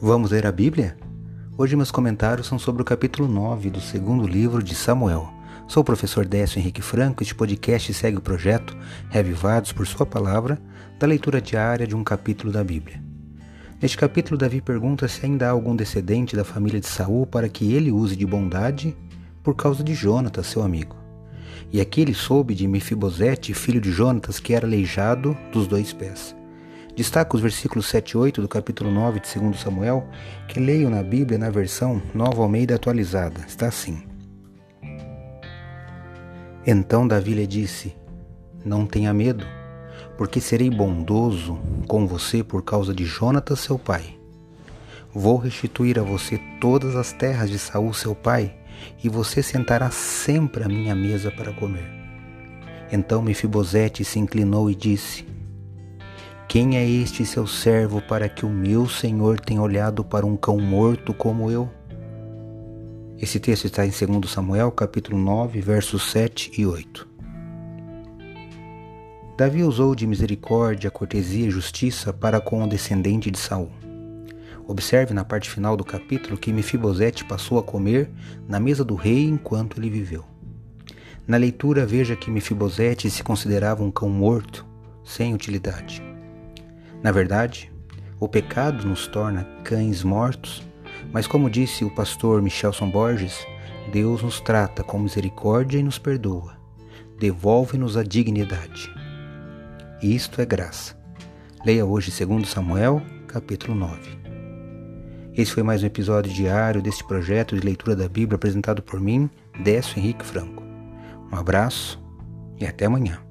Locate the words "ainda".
15.24-15.46